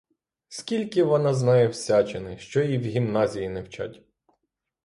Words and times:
Скільки 0.47 1.03
вона 1.03 1.33
знає 1.33 1.67
всячини, 1.67 2.37
що 2.37 2.61
і 2.61 2.77
в 2.77 2.81
гімназії 2.81 3.49
не 3.49 3.61
вчать! 3.61 4.01